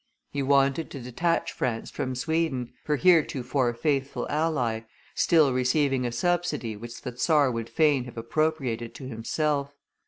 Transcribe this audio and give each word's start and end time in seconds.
He 0.31 0.41
wanted 0.41 0.89
to 0.89 0.99
detach 0.99 1.51
France 1.51 1.91
from 1.91 2.15
Sweden, 2.15 2.73
her 2.85 2.95
heretofore 2.95 3.71
faithful 3.75 4.25
ally, 4.31 4.81
still 5.13 5.53
receiving 5.53 6.07
a 6.07 6.11
subsidy 6.11 6.75
which 6.75 7.03
the 7.03 7.15
czar 7.15 7.51
would 7.51 7.69
fain 7.69 8.05
have 8.05 8.17
appropriated 8.17 8.95
to 8.95 9.07
himself. 9.07 9.75